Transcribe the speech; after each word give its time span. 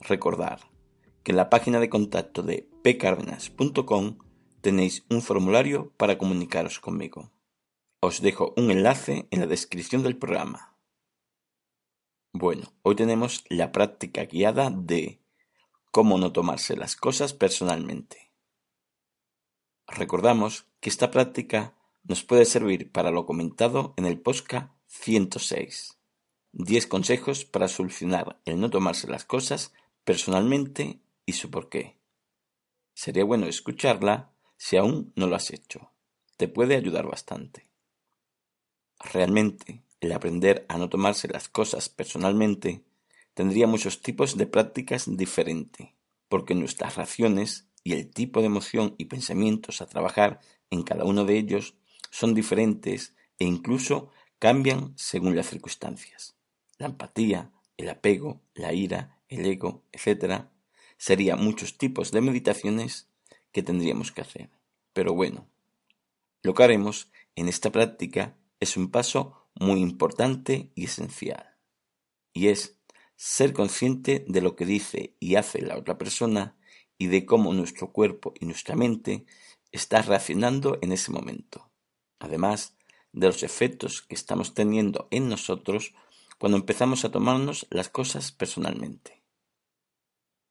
Recordar 0.00 0.60
que 1.22 1.32
en 1.32 1.36
la 1.36 1.50
página 1.50 1.80
de 1.80 1.88
contacto 1.88 2.42
de 2.42 2.68
pcardenas.com 2.82 4.18
tenéis 4.60 5.04
un 5.10 5.22
formulario 5.22 5.92
para 5.96 6.18
comunicaros 6.18 6.80
conmigo. 6.80 7.32
Os 8.00 8.20
dejo 8.20 8.52
un 8.56 8.70
enlace 8.70 9.26
en 9.30 9.40
la 9.40 9.46
descripción 9.46 10.02
del 10.02 10.16
programa. 10.16 10.76
Bueno, 12.32 12.72
hoy 12.82 12.96
tenemos 12.96 13.44
la 13.48 13.72
práctica 13.72 14.24
guiada 14.24 14.70
de 14.70 15.20
cómo 15.90 16.18
no 16.18 16.32
tomarse 16.32 16.76
las 16.76 16.96
cosas 16.96 17.32
personalmente. 17.32 18.32
Recordamos 19.86 20.66
que 20.80 20.90
esta 20.90 21.10
práctica 21.10 21.74
nos 22.02 22.24
puede 22.24 22.44
servir 22.44 22.90
para 22.90 23.10
lo 23.10 23.26
comentado 23.26 23.94
en 23.96 24.04
el 24.04 24.20
posca 24.20 24.74
106. 24.88 25.98
10 26.52 26.86
consejos 26.86 27.44
para 27.44 27.68
solucionar 27.68 28.40
el 28.44 28.60
no 28.60 28.70
tomarse 28.70 29.08
las 29.08 29.24
cosas 29.24 29.72
personalmente 30.04 31.00
y 31.26 31.32
su 31.32 31.50
porqué. 31.50 31.96
Sería 32.94 33.24
bueno 33.24 33.46
escucharla 33.46 34.30
si 34.56 34.76
aún 34.76 35.12
no 35.16 35.26
lo 35.26 35.36
has 35.36 35.50
hecho. 35.50 35.90
Te 36.36 36.48
puede 36.48 36.76
ayudar 36.76 37.06
bastante. 37.06 37.68
Realmente, 39.00 39.82
el 40.00 40.12
aprender 40.12 40.64
a 40.68 40.78
no 40.78 40.88
tomarse 40.88 41.28
las 41.28 41.48
cosas 41.48 41.88
personalmente 41.88 42.84
tendría 43.34 43.66
muchos 43.66 44.00
tipos 44.00 44.36
de 44.36 44.46
prácticas 44.46 45.04
diferentes, 45.16 45.88
porque 46.28 46.54
nuestras 46.54 46.96
raciones 46.96 47.68
y 47.82 47.94
el 47.94 48.10
tipo 48.10 48.40
de 48.40 48.46
emoción 48.46 48.94
y 48.98 49.06
pensamientos 49.06 49.80
a 49.80 49.86
trabajar 49.86 50.40
en 50.70 50.82
cada 50.82 51.04
uno 51.04 51.24
de 51.24 51.38
ellos 51.38 51.74
son 52.10 52.34
diferentes 52.34 53.14
e 53.38 53.44
incluso 53.44 54.10
cambian 54.38 54.92
según 54.96 55.36
las 55.36 55.48
circunstancias. 55.48 56.36
La 56.78 56.86
empatía, 56.86 57.50
el 57.76 57.88
apego, 57.88 58.40
la 58.54 58.72
ira 58.72 59.13
el 59.28 59.46
ego, 59.46 59.84
etc., 59.92 60.46
serían 60.96 61.42
muchos 61.42 61.76
tipos 61.76 62.12
de 62.12 62.20
meditaciones 62.20 63.08
que 63.52 63.62
tendríamos 63.62 64.12
que 64.12 64.20
hacer. 64.20 64.50
Pero 64.92 65.14
bueno, 65.14 65.48
lo 66.42 66.54
que 66.54 66.62
haremos 66.62 67.10
en 67.36 67.48
esta 67.48 67.72
práctica 67.72 68.36
es 68.60 68.76
un 68.76 68.90
paso 68.90 69.48
muy 69.54 69.80
importante 69.80 70.70
y 70.74 70.84
esencial. 70.84 71.56
Y 72.32 72.48
es 72.48 72.78
ser 73.16 73.52
consciente 73.52 74.24
de 74.28 74.40
lo 74.40 74.56
que 74.56 74.66
dice 74.66 75.16
y 75.20 75.36
hace 75.36 75.62
la 75.62 75.76
otra 75.76 75.98
persona 75.98 76.56
y 76.98 77.06
de 77.08 77.26
cómo 77.26 77.52
nuestro 77.52 77.92
cuerpo 77.92 78.34
y 78.38 78.46
nuestra 78.46 78.76
mente 78.76 79.26
está 79.72 80.02
reaccionando 80.02 80.78
en 80.82 80.92
ese 80.92 81.12
momento. 81.12 81.70
Además 82.18 82.76
de 83.12 83.26
los 83.28 83.42
efectos 83.42 84.02
que 84.02 84.14
estamos 84.14 84.54
teniendo 84.54 85.08
en 85.10 85.28
nosotros 85.28 85.94
cuando 86.44 86.58
empezamos 86.58 87.06
a 87.06 87.10
tomarnos 87.10 87.66
las 87.70 87.88
cosas 87.88 88.30
personalmente. 88.30 89.24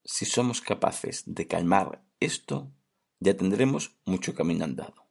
Si 0.03 0.25
somos 0.25 0.59
capaces 0.59 1.21
de 1.27 1.45
calmar 1.45 2.03
esto, 2.19 2.71
ya 3.19 3.37
tendremos 3.37 3.95
mucho 4.03 4.33
camino 4.33 4.65
andado. 4.65 5.07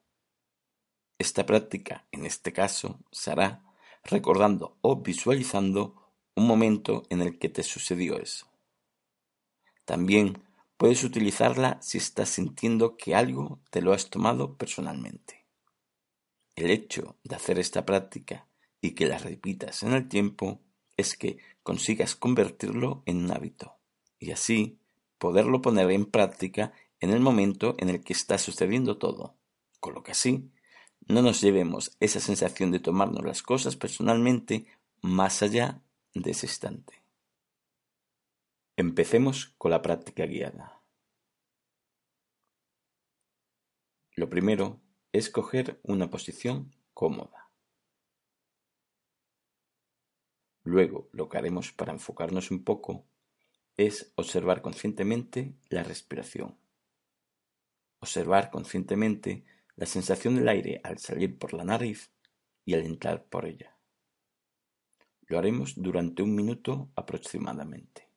Esta 1.18 1.46
práctica, 1.46 2.08
en 2.10 2.26
este 2.26 2.52
caso, 2.52 2.98
se 3.12 3.30
hará 3.30 3.64
recordando 4.02 4.76
o 4.80 5.00
visualizando 5.00 5.94
un 6.34 6.48
momento 6.48 7.04
en 7.10 7.22
el 7.22 7.38
que 7.38 7.48
te 7.48 7.62
sucedió 7.62 8.18
eso. 8.18 8.48
También 9.84 10.42
puedes 10.76 11.04
utilizarla 11.04 11.80
si 11.80 11.98
estás 11.98 12.30
sintiendo 12.30 12.96
que 12.96 13.14
algo 13.14 13.60
te 13.70 13.82
lo 13.82 13.92
has 13.92 14.10
tomado 14.10 14.56
personalmente. 14.56 15.46
El 16.56 16.72
hecho 16.72 17.20
de 17.22 17.36
hacer 17.36 17.60
esta 17.60 17.86
práctica 17.86 18.48
y 18.80 18.96
que 18.96 19.06
la 19.06 19.18
repitas 19.18 19.84
en 19.84 19.92
el 19.92 20.08
tiempo 20.08 20.60
es 21.02 21.16
que 21.16 21.38
consigas 21.62 22.16
convertirlo 22.16 23.02
en 23.06 23.24
un 23.24 23.30
hábito 23.30 23.76
y 24.18 24.30
así 24.30 24.78
poderlo 25.18 25.60
poner 25.60 25.90
en 25.90 26.06
práctica 26.06 26.72
en 27.00 27.10
el 27.10 27.20
momento 27.20 27.74
en 27.78 27.90
el 27.90 28.02
que 28.02 28.12
está 28.12 28.38
sucediendo 28.38 28.96
todo, 28.96 29.36
con 29.80 29.94
lo 29.94 30.02
que 30.02 30.12
así 30.12 30.50
no 31.06 31.22
nos 31.22 31.40
llevemos 31.40 31.96
esa 32.00 32.20
sensación 32.20 32.70
de 32.70 32.80
tomarnos 32.80 33.24
las 33.24 33.42
cosas 33.42 33.76
personalmente 33.76 34.66
más 35.00 35.42
allá 35.42 35.82
de 36.14 36.30
ese 36.30 36.46
instante. 36.46 37.02
Empecemos 38.76 39.54
con 39.58 39.72
la 39.72 39.82
práctica 39.82 40.26
guiada. 40.26 40.80
Lo 44.14 44.28
primero 44.28 44.80
es 45.12 45.30
coger 45.30 45.80
una 45.82 46.10
posición 46.10 46.74
cómoda. 46.94 47.41
Luego, 50.64 51.08
lo 51.12 51.28
que 51.28 51.38
haremos 51.38 51.72
para 51.72 51.92
enfocarnos 51.92 52.50
un 52.50 52.62
poco 52.64 53.04
es 53.76 54.12
observar 54.16 54.62
conscientemente 54.62 55.54
la 55.68 55.82
respiración. 55.82 56.56
Observar 58.00 58.50
conscientemente 58.50 59.44
la 59.76 59.86
sensación 59.86 60.36
del 60.36 60.48
aire 60.48 60.80
al 60.84 60.98
salir 60.98 61.38
por 61.38 61.54
la 61.54 61.64
nariz 61.64 62.10
y 62.64 62.74
al 62.74 62.82
entrar 62.82 63.24
por 63.24 63.46
ella. 63.46 63.76
Lo 65.26 65.38
haremos 65.38 65.74
durante 65.76 66.22
un 66.22 66.34
minuto 66.34 66.90
aproximadamente. 66.94 68.11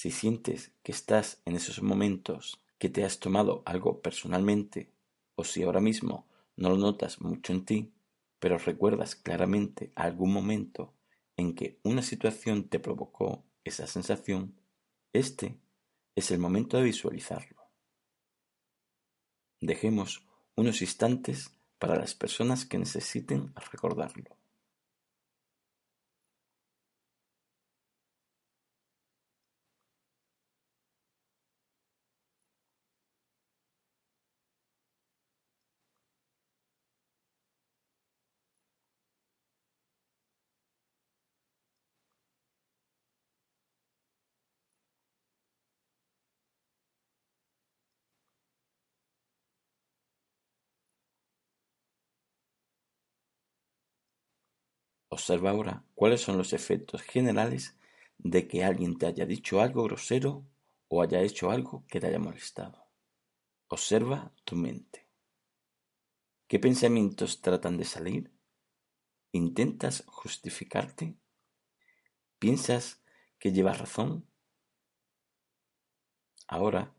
Si 0.00 0.10
sientes 0.10 0.72
que 0.82 0.92
estás 0.92 1.42
en 1.44 1.56
esos 1.56 1.82
momentos 1.82 2.58
que 2.78 2.88
te 2.88 3.04
has 3.04 3.18
tomado 3.18 3.62
algo 3.66 4.00
personalmente, 4.00 4.90
o 5.34 5.44
si 5.44 5.62
ahora 5.62 5.82
mismo 5.82 6.26
no 6.56 6.70
lo 6.70 6.78
notas 6.78 7.20
mucho 7.20 7.52
en 7.52 7.66
ti, 7.66 7.92
pero 8.38 8.56
recuerdas 8.56 9.14
claramente 9.14 9.92
algún 9.94 10.32
momento 10.32 10.94
en 11.36 11.54
que 11.54 11.80
una 11.82 12.00
situación 12.00 12.70
te 12.70 12.80
provocó 12.80 13.44
esa 13.62 13.86
sensación, 13.86 14.58
este 15.12 15.60
es 16.14 16.30
el 16.30 16.38
momento 16.38 16.78
de 16.78 16.84
visualizarlo. 16.84 17.60
Dejemos 19.60 20.24
unos 20.56 20.80
instantes 20.80 21.54
para 21.78 21.96
las 21.96 22.14
personas 22.14 22.64
que 22.64 22.78
necesiten 22.78 23.52
recordarlo. 23.70 24.39
Observa 55.12 55.50
ahora 55.50 55.84
cuáles 55.96 56.20
son 56.20 56.38
los 56.38 56.52
efectos 56.52 57.02
generales 57.02 57.76
de 58.18 58.46
que 58.46 58.62
alguien 58.62 58.96
te 58.96 59.06
haya 59.06 59.26
dicho 59.26 59.60
algo 59.60 59.82
grosero 59.82 60.46
o 60.86 61.02
haya 61.02 61.20
hecho 61.20 61.50
algo 61.50 61.84
que 61.88 61.98
te 61.98 62.06
haya 62.06 62.20
molestado. 62.20 62.86
Observa 63.66 64.32
tu 64.44 64.54
mente. 64.54 65.08
¿Qué 66.46 66.60
pensamientos 66.60 67.40
tratan 67.42 67.76
de 67.76 67.84
salir? 67.84 68.32
¿Intentas 69.32 70.04
justificarte? 70.06 71.16
¿Piensas 72.38 73.02
que 73.40 73.52
llevas 73.52 73.80
razón? 73.80 74.28
Ahora, 76.46 76.94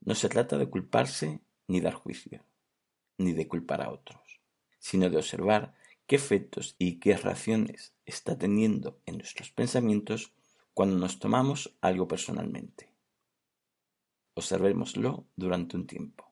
no 0.00 0.14
se 0.14 0.30
trata 0.30 0.56
de 0.56 0.70
culparse 0.70 1.42
ni 1.66 1.82
dar 1.82 1.92
juicio, 1.92 2.42
ni 3.18 3.32
de 3.32 3.46
culpar 3.46 3.82
a 3.82 3.90
otros, 3.90 4.40
sino 4.78 5.10
de 5.10 5.18
observar 5.18 5.74
qué 6.10 6.16
efectos 6.16 6.74
y 6.76 6.98
qué 6.98 7.16
reacciones 7.16 7.94
está 8.04 8.36
teniendo 8.36 9.00
en 9.06 9.18
nuestros 9.18 9.52
pensamientos 9.52 10.32
cuando 10.74 10.96
nos 10.96 11.20
tomamos 11.20 11.78
algo 11.80 12.08
personalmente. 12.08 12.92
Observémoslo 14.34 15.28
durante 15.36 15.76
un 15.76 15.86
tiempo. 15.86 16.29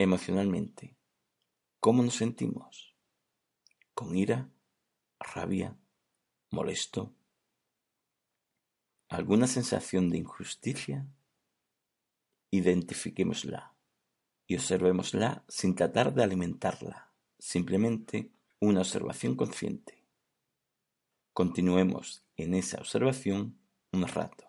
Emocionalmente, 0.00 0.96
¿cómo 1.80 2.04
nos 2.04 2.14
sentimos? 2.14 2.94
¿Con 3.94 4.16
ira? 4.16 4.48
¿Rabia? 5.18 5.76
¿Molesto? 6.52 7.16
¿Alguna 9.08 9.48
sensación 9.48 10.08
de 10.08 10.18
injusticia? 10.18 11.08
Identifiquémosla 12.52 13.74
y 14.46 14.54
observémosla 14.54 15.44
sin 15.48 15.74
tratar 15.74 16.14
de 16.14 16.22
alimentarla, 16.22 17.12
simplemente 17.36 18.30
una 18.60 18.82
observación 18.82 19.34
consciente. 19.34 20.06
Continuemos 21.32 22.24
en 22.36 22.54
esa 22.54 22.78
observación 22.78 23.58
un 23.90 24.06
rato. 24.06 24.47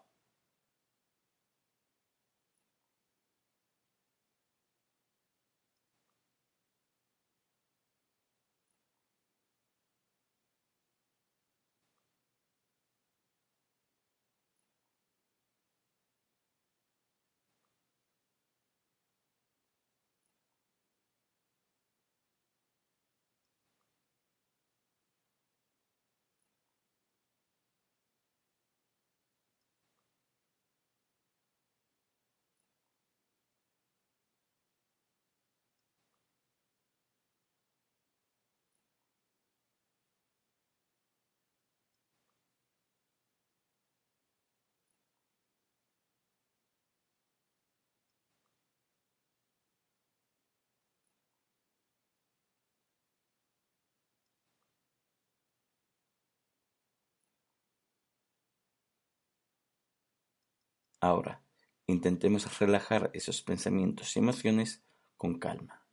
Ahora, 61.02 61.44
intentemos 61.88 62.60
relajar 62.60 63.10
esos 63.14 63.42
pensamientos 63.42 64.16
y 64.16 64.20
emociones 64.20 64.84
con 65.18 65.40
calma, 65.40 65.88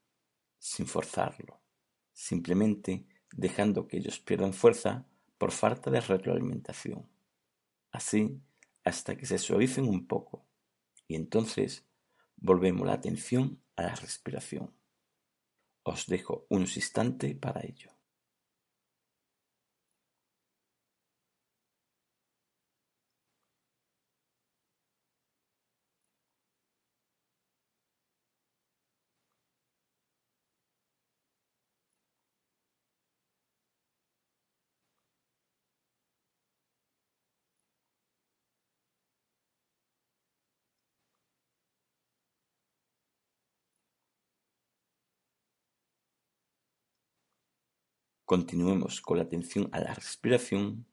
sin 0.58 0.86
forzarlo, 0.86 1.60
simplemente 2.12 3.06
dejando 3.32 3.86
que 3.86 3.98
ellos 3.98 4.18
pierdan 4.18 4.52
fuerza 4.52 5.06
por 5.38 5.52
falta 5.52 5.90
de 5.90 6.00
retroalimentación. 6.00 7.08
Así 7.92 8.40
hasta 8.84 9.16
que 9.16 9.26
se 9.26 9.38
suavicen 9.38 9.88
un 9.88 10.06
poco 10.06 10.46
y 11.08 11.16
entonces 11.16 11.86
volvemos 12.36 12.86
la 12.86 12.94
atención 12.94 13.62
a 13.76 13.82
la 13.82 13.94
respiración. 13.94 14.74
Os 15.82 16.06
dejo 16.06 16.46
unos 16.50 16.76
instantes 16.76 17.36
para 17.36 17.62
ello. 17.64 17.95
Continuemos 48.26 49.00
con 49.00 49.18
la 49.18 49.22
atención 49.22 49.68
a 49.70 49.78
la 49.78 49.94
respiración, 49.94 50.84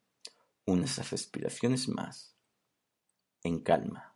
unas 0.68 1.10
respiraciones 1.10 1.90
más, 1.90 2.38
en 3.42 3.60
calma. 3.60 4.16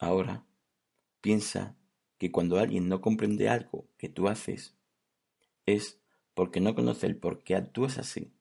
Ahora 0.00 0.44
piensa 1.20 1.76
que 2.18 2.30
cuando 2.30 2.58
alguien 2.58 2.88
no 2.88 3.00
comprende 3.00 3.48
algo 3.48 3.88
que 3.98 4.08
tú 4.08 4.28
haces, 4.28 4.74
es 5.66 6.00
porque 6.34 6.60
no 6.60 6.74
conoce 6.74 7.06
el 7.06 7.16
por 7.16 7.42
qué 7.42 7.56
actúas 7.56 7.98
así. 7.98 8.32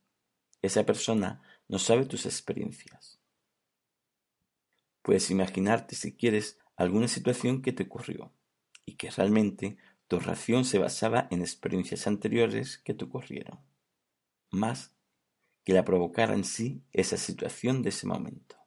Esa 0.62 0.86
persona 0.86 1.42
no 1.68 1.80
sabe 1.80 2.06
tus 2.06 2.25
experiencias. 2.25 3.20
Puedes 5.01 5.30
imaginarte, 5.32 5.96
si 5.96 6.13
quieres, 6.15 6.60
alguna 6.75 7.08
situación 7.08 7.62
que 7.62 7.74
te 7.74 7.84
ocurrió 7.84 8.32
y 8.86 8.96
que 8.96 9.10
realmente 9.12 9.77
tu 10.08 10.20
reacción 10.20 10.65
se 10.65 10.80
basaba 10.80 11.27
en 11.32 11.42
experiencias 11.42 12.08
anteriores 12.08 12.77
que 12.77 12.94
te 12.94 13.06
ocurrieron, 13.06 13.60
más 14.51 14.96
que 15.63 15.74
la 15.74 15.86
provocara 15.86 16.34
en 16.34 16.44
sí 16.44 16.84
esa 16.92 17.18
situación 17.18 17.82
de 17.82 17.89
ese 17.89 18.08
momento. 18.08 18.58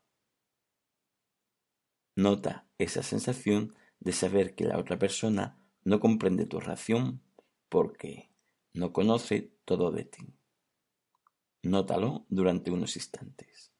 Nota 2.16 2.66
esa 2.78 3.02
sensación 3.02 3.74
de 4.00 4.12
saber 4.12 4.54
que 4.54 4.64
la 4.64 4.78
otra 4.78 4.98
persona 4.98 5.58
no 5.84 6.00
comprende 6.00 6.46
tu 6.46 6.60
reacción 6.60 7.22
porque 7.68 8.30
no 8.72 8.92
conoce 8.92 9.52
todo 9.64 9.90
de 9.92 10.04
ti. 10.04 10.34
Nótalo 11.62 12.26
durante 12.28 12.70
unos 12.70 12.96
instantes. 12.96 13.75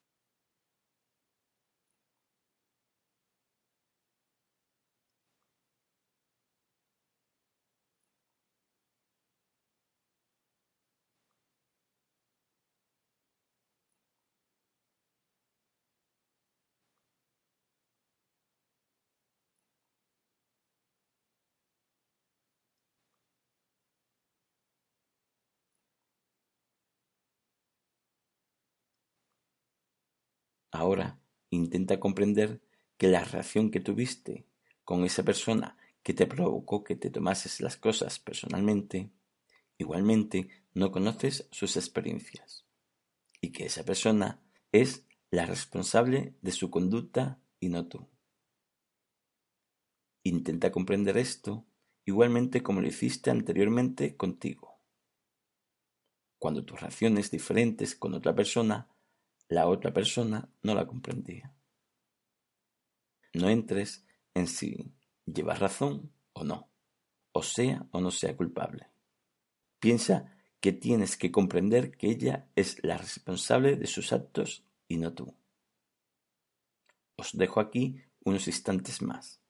Ahora 30.77 31.19
intenta 31.49 31.99
comprender 31.99 32.61
que 32.99 33.09
la 33.09 33.25
reacción 33.25 33.71
que 33.71 33.81
tuviste 33.81 34.45
con 34.85 35.05
esa 35.05 35.23
persona 35.23 35.79
que 36.03 36.13
te 36.13 36.27
provocó 36.27 36.85
que 36.85 36.97
te 36.97 37.09
tomases 37.09 37.63
las 37.63 37.79
cosas 37.79 38.19
personalmente, 38.19 39.11
igualmente 39.79 40.51
no 40.75 40.93
conoces 40.93 41.49
sus 41.51 41.79
experiencias 41.79 42.67
y 43.41 43.53
que 43.53 43.65
esa 43.65 43.87
persona 43.87 44.43
es 44.71 45.07
la 45.31 45.47
responsable 45.47 46.35
de 46.43 46.53
su 46.53 46.71
conducta 46.71 47.41
y 47.59 47.71
no 47.71 47.87
tú. 47.87 48.07
Intenta 50.25 50.71
comprender 50.71 51.17
esto 51.17 51.65
igualmente 52.05 52.63
como 52.63 52.83
lo 52.83 52.89
hiciste 52.89 53.31
anteriormente 53.31 54.15
contigo. 54.15 54.79
Cuando 56.39 56.67
tu 56.67 56.77
reacción 56.77 57.17
es 57.17 57.31
diferente 57.31 57.87
con 57.99 58.13
otra 58.13 58.35
persona, 58.35 58.91
la 59.49 59.67
otra 59.67 59.93
persona 59.93 60.49
no 60.63 60.75
la 60.75 60.87
comprendía. 60.87 61.53
No 63.35 63.49
entres 63.49 64.05
en 64.35 64.47
si 64.47 64.93
lleva 65.25 65.55
razón 65.55 66.13
o 66.33 66.45
no, 66.45 66.69
o 67.33 67.43
sea 67.43 67.87
o 67.91 68.01
no 68.01 68.11
sea 68.11 68.37
culpable. 68.37 68.89
Piensa 69.79 70.33
que 70.61 70.73
tienes 70.73 71.17
que 71.17 71.31
comprender 71.31 71.97
que 71.97 72.09
ella 72.11 72.49
es 72.57 72.83
la 72.83 72.97
responsable 72.97 73.77
de 73.77 73.87
sus 73.87 74.13
actos 74.13 74.65
y 74.89 74.97
no 74.97 75.13
tú. 75.13 75.35
Os 77.17 77.37
dejo 77.37 77.61
aquí 77.61 78.03
unos 78.25 78.47
instantes 78.47 79.01
más. 79.03 79.41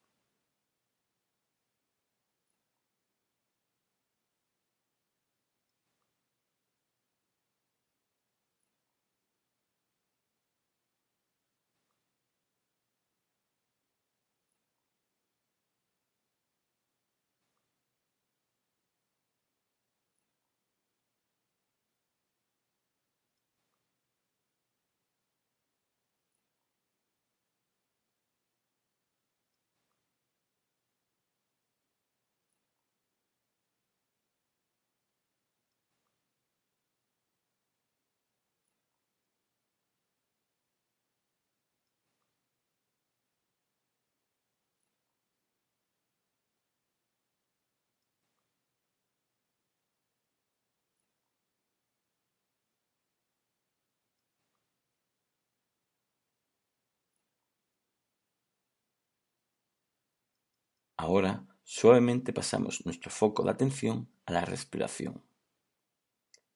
Ahora 60.96 61.46
suavemente 61.62 62.32
pasamos 62.32 62.84
nuestro 62.86 63.10
foco 63.10 63.42
de 63.42 63.50
atención 63.50 64.08
a 64.24 64.32
la 64.32 64.44
respiración 64.44 65.22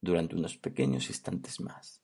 durante 0.01 0.35
unos 0.35 0.57
pequeños 0.57 1.09
instantes 1.09 1.61
más. 1.61 2.03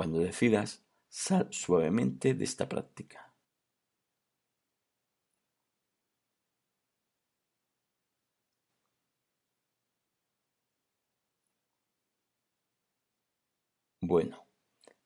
Cuando 0.00 0.20
decidas, 0.20 0.82
sal 1.10 1.48
suavemente 1.50 2.32
de 2.32 2.44
esta 2.44 2.66
práctica. 2.70 3.34
Bueno, 14.00 14.46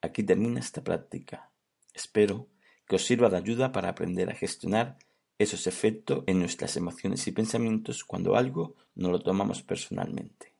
aquí 0.00 0.22
termina 0.22 0.60
esta 0.60 0.84
práctica. 0.84 1.50
Espero 1.92 2.46
que 2.86 2.94
os 2.94 3.04
sirva 3.04 3.30
de 3.30 3.38
ayuda 3.38 3.72
para 3.72 3.88
aprender 3.88 4.30
a 4.30 4.36
gestionar 4.36 4.96
esos 5.40 5.66
efectos 5.66 6.22
en 6.28 6.38
nuestras 6.38 6.76
emociones 6.76 7.26
y 7.26 7.32
pensamientos 7.32 8.04
cuando 8.04 8.36
algo 8.36 8.76
no 8.94 9.10
lo 9.10 9.18
tomamos 9.18 9.60
personalmente. 9.64 10.54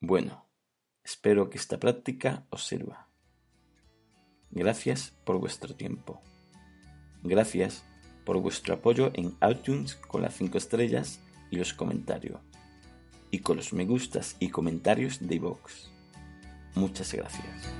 Bueno, 0.00 0.47
Espero 1.08 1.48
que 1.48 1.56
esta 1.56 1.80
práctica 1.80 2.44
os 2.50 2.66
sirva. 2.66 3.08
Gracias 4.50 5.14
por 5.24 5.38
vuestro 5.38 5.74
tiempo. 5.74 6.20
Gracias 7.22 7.82
por 8.26 8.36
vuestro 8.42 8.74
apoyo 8.74 9.10
en 9.14 9.34
iTunes 9.40 9.94
con 9.94 10.20
las 10.20 10.34
5 10.34 10.58
estrellas 10.58 11.18
y 11.50 11.56
los 11.56 11.72
comentarios. 11.72 12.42
Y 13.30 13.38
con 13.38 13.56
los 13.56 13.72
me 13.72 13.86
gustas 13.86 14.36
y 14.38 14.50
comentarios 14.50 15.26
de 15.26 15.36
iVoox. 15.36 15.88
Muchas 16.74 17.14
gracias. 17.14 17.72